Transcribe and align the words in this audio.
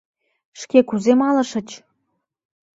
Шке 0.59 0.79
кузе 0.89 1.13
малышыч? 1.19 1.69